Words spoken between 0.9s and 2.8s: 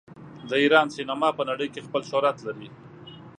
سینما په نړۍ کې خپل شهرت لري.